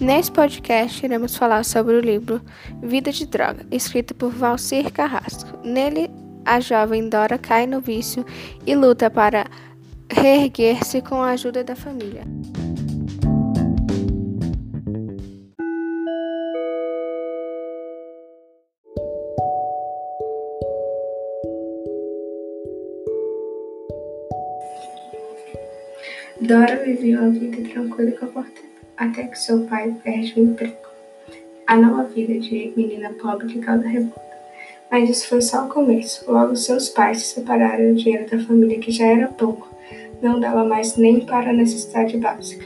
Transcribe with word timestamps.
Nesse 0.00 0.30
podcast, 0.30 1.04
iremos 1.04 1.36
falar 1.36 1.64
sobre 1.64 1.94
o 1.94 2.00
livro 2.00 2.40
Vida 2.82 3.12
de 3.12 3.26
Droga, 3.26 3.64
escrito 3.70 4.14
por 4.14 4.30
Valcir 4.30 4.92
Carrasco. 4.92 5.58
Nele, 5.64 6.10
a 6.44 6.60
jovem 6.60 7.08
Dora 7.08 7.38
cai 7.38 7.66
no 7.66 7.80
vício 7.80 8.24
e 8.66 8.74
luta 8.74 9.08
para 9.08 9.46
reerguer-se 10.10 11.00
com 11.00 11.22
a 11.22 11.30
ajuda 11.30 11.62
da 11.62 11.76
família. 11.76 12.22
Dora 26.40 26.82
viveu 26.84 27.20
uma 27.20 27.30
vida 27.30 27.62
tranquila 27.70 28.10
e 28.10 28.12
confortável, 28.12 28.73
até 28.96 29.24
que 29.24 29.38
seu 29.38 29.62
pai 29.66 29.94
perde 30.02 30.38
o 30.38 30.44
emprego. 30.44 30.76
A 31.66 31.76
nova 31.76 32.04
vida 32.04 32.38
de 32.38 32.72
menina 32.76 33.10
pobre 33.20 33.46
lhe 33.46 33.60
causa 33.60 33.88
revolta. 33.88 34.20
Mas 34.90 35.08
isso 35.08 35.28
foi 35.28 35.40
só 35.40 35.64
o 35.64 35.68
começo. 35.68 36.30
Logo 36.30 36.54
seus 36.56 36.88
pais 36.88 37.22
se 37.22 37.34
separaram 37.34 37.84
e 37.84 37.92
o 37.92 37.94
dinheiro 37.94 38.30
da 38.30 38.38
família, 38.44 38.78
que 38.78 38.90
já 38.90 39.06
era 39.06 39.28
pouco, 39.28 39.68
não 40.22 40.38
dava 40.38 40.64
mais 40.64 40.96
nem 40.96 41.20
para 41.20 41.50
a 41.50 41.54
necessidade 41.54 42.16
básica. 42.18 42.64